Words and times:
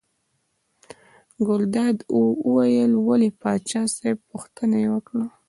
ګلداد 1.47 1.97
وویل 2.53 2.91
ولې 3.07 3.29
پاچا 3.41 3.81
صاحب 3.95 4.17
پوښتنه 4.31 4.75
یې 4.83 4.89
وکړه. 4.93 5.25